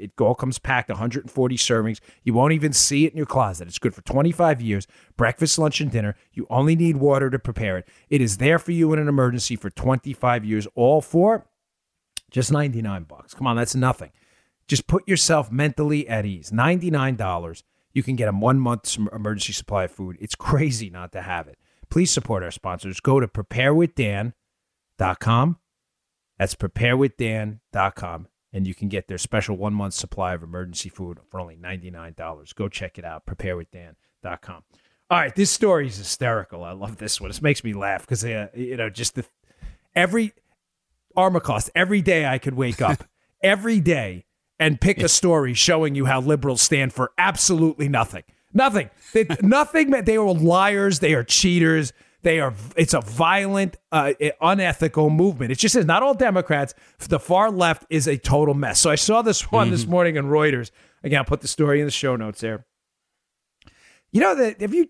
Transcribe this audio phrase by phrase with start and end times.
[0.00, 2.00] It all comes packed, 140 servings.
[2.24, 3.68] You won't even see it in your closet.
[3.68, 4.86] It's good for 25 years.
[5.16, 6.16] Breakfast, lunch, and dinner.
[6.32, 7.88] You only need water to prepare it.
[8.08, 10.66] It is there for you in an emergency for 25 years.
[10.74, 11.46] All for
[12.30, 13.34] just 99 bucks.
[13.34, 14.10] Come on, that's nothing.
[14.68, 16.50] Just put yourself mentally at ease.
[16.50, 17.62] $99.
[17.92, 20.16] You can get a one month emergency supply of food.
[20.20, 21.58] It's crazy not to have it.
[21.90, 23.00] Please support our sponsors.
[23.00, 25.58] Go to preparewithdan.com.
[26.38, 28.28] That's preparewithdan.com.
[28.52, 32.54] And you can get their special one month supply of emergency food for only $99.
[32.54, 33.24] Go check it out.
[33.26, 34.62] Preparewithdan.com.
[35.10, 36.62] All right, this story is hysterical.
[36.62, 37.30] I love this one.
[37.30, 39.24] This makes me laugh because, uh, you know, just the
[39.94, 40.32] every
[41.16, 43.04] Armacost, every day I could wake up,
[43.42, 44.24] every day
[44.58, 48.22] and pick a story showing you how liberals stand for absolutely nothing.
[48.52, 48.90] Nothing.
[49.12, 49.90] They, nothing.
[49.90, 50.98] They are liars.
[50.98, 51.92] They are cheaters.
[52.22, 52.54] They are.
[52.76, 55.52] It's a violent, uh, unethical movement.
[55.52, 56.74] It just is not all Democrats.
[56.98, 58.78] The far left is a total mess.
[58.78, 59.72] So I saw this one mm-hmm.
[59.72, 60.70] this morning in Reuters.
[61.02, 62.66] Again, I'll put the story in the show notes there.
[64.12, 64.88] You know that if you,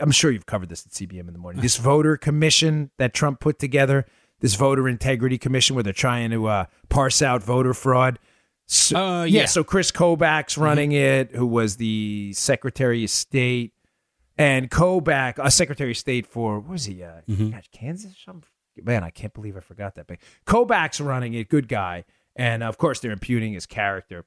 [0.00, 1.62] I'm sure you've covered this at CBM in the morning.
[1.62, 4.06] This voter commission that Trump put together,
[4.40, 8.18] this voter integrity commission, where they're trying to uh, parse out voter fraud.
[8.66, 9.40] So, uh, yeah.
[9.40, 9.46] yeah.
[9.46, 10.62] So Chris Kobach's mm-hmm.
[10.62, 11.34] running mm-hmm.
[11.34, 13.72] it, who was the Secretary of State,
[14.40, 17.02] and Kobach, a uh, Secretary of State for what was he?
[17.02, 17.50] Uh, mm-hmm.
[17.50, 18.14] gosh, Kansas.
[18.24, 18.42] Some
[18.82, 20.06] man, I can't believe I forgot that.
[20.06, 24.24] But Kobach's running it, good guy, and of course they're imputing his character.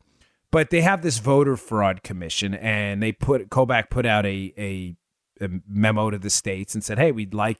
[0.51, 4.95] But they have this voter fraud commission, and they put Kobach put out a, a,
[5.41, 7.57] a memo to the states and said, "Hey, we'd like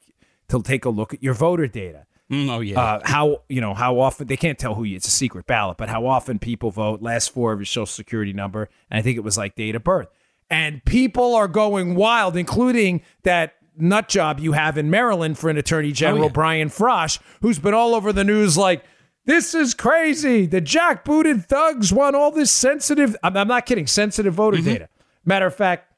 [0.48, 2.80] to take a look at your voter data." Mm, oh yeah.
[2.80, 5.76] Uh, how you know how often they can't tell who you, it's a secret ballot,
[5.76, 9.16] but how often people vote, last four of your social security number, and I think
[9.16, 10.08] it was like date of birth.
[10.50, 15.56] And people are going wild, including that nut job you have in Maryland for an
[15.56, 16.32] attorney general, oh, yeah.
[16.32, 18.84] Brian Frosh, who's been all over the news like,
[19.26, 20.46] this is crazy.
[20.46, 24.66] The jackbooted thugs want all this sensitive, I'm, I'm not kidding, sensitive voter mm-hmm.
[24.66, 24.88] data.
[25.24, 25.92] Matter of fact,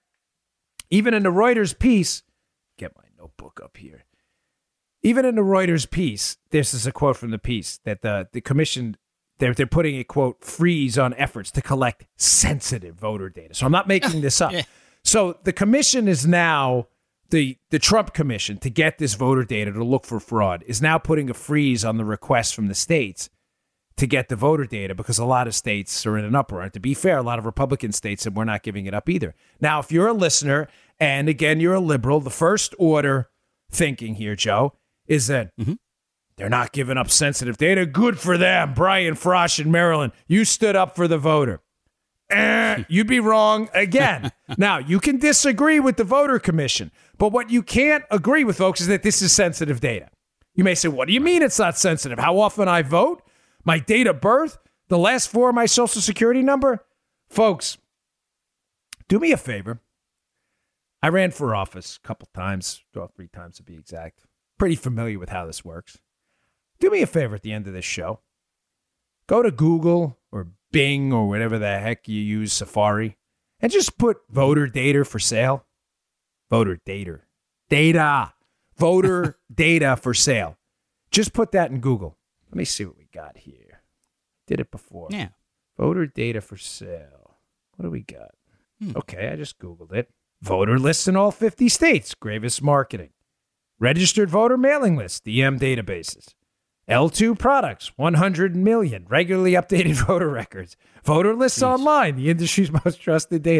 [0.90, 2.22] even in the Reuters piece,
[2.78, 4.04] get my notebook up here.
[5.02, 8.40] Even in the Reuters piece, this is a quote from the piece that the, the
[8.40, 8.96] commission
[9.38, 13.54] they're, they're putting a quote freeze on efforts to collect sensitive voter data.
[13.54, 14.52] So I'm not making this up.
[15.06, 16.88] So the commission is now
[17.30, 20.98] the the Trump commission to get this voter data to look for fraud is now
[20.98, 23.30] putting a freeze on the request from the states
[23.96, 26.62] to get the voter data because a lot of states are in an uproar.
[26.62, 29.08] And to be fair, a lot of Republican states said we're not giving it up
[29.08, 29.34] either.
[29.60, 30.68] Now, if you're a listener
[30.98, 33.30] and again you're a liberal, the first order
[33.70, 34.74] thinking here, Joe,
[35.06, 35.74] is that mm-hmm.
[36.36, 37.86] They're not giving up sensitive data.
[37.86, 38.74] Good for them.
[38.74, 41.60] Brian Frosh in Maryland, you stood up for the voter.
[42.28, 44.32] Eh, you'd be wrong again.
[44.58, 48.80] now, you can disagree with the voter commission, but what you can't agree with, folks,
[48.80, 50.10] is that this is sensitive data.
[50.54, 52.18] You may say, What do you mean it's not sensitive?
[52.18, 53.22] How often I vote?
[53.64, 54.58] My date of birth?
[54.88, 56.84] The last four of my social security number?
[57.28, 57.78] Folks,
[59.08, 59.80] do me a favor.
[61.02, 64.20] I ran for office a couple times, well, three times to be exact
[64.58, 65.98] pretty familiar with how this works.
[66.78, 68.20] Do me a favor at the end of this show.
[69.26, 73.16] Go to Google or Bing or whatever the heck you use, Safari,
[73.60, 75.64] and just put voter data for sale.
[76.50, 77.20] Voter data.
[77.68, 78.34] Data.
[78.76, 80.58] Voter data for sale.
[81.10, 82.18] Just put that in Google.
[82.50, 83.82] Let me see what we got here.
[84.46, 85.08] Did it before.
[85.10, 85.28] Yeah.
[85.76, 87.38] Voter data for sale.
[87.76, 88.32] What do we got?
[88.80, 88.92] Hmm.
[88.96, 90.10] Okay, I just Googled it.
[90.42, 92.14] Voter lists in all 50 states.
[92.14, 93.10] Gravis Marketing.
[93.78, 96.34] Registered voter mailing list, DM databases.
[96.88, 100.76] L2 products, 100 million regularly updated voter records.
[101.04, 101.66] Voter lists Jeez.
[101.66, 103.54] online, the industry's most trusted data.